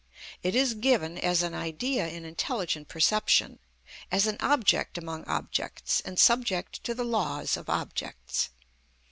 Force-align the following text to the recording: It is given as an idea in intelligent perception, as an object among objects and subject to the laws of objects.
It 0.41 0.55
is 0.55 0.73
given 0.73 1.19
as 1.19 1.43
an 1.43 1.53
idea 1.53 2.07
in 2.07 2.25
intelligent 2.25 2.87
perception, 2.87 3.59
as 4.11 4.25
an 4.25 4.37
object 4.39 4.97
among 4.97 5.25
objects 5.25 6.01
and 6.03 6.17
subject 6.17 6.83
to 6.85 6.95
the 6.95 7.05
laws 7.05 7.55
of 7.55 7.69
objects. 7.69 8.49